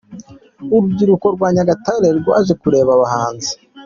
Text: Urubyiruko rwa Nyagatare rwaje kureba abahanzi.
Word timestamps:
Urubyiruko 0.73 1.25
rwa 1.35 1.47
Nyagatare 1.55 2.07
rwaje 2.19 2.53
kureba 2.61 2.89
abahanzi. 2.97 3.51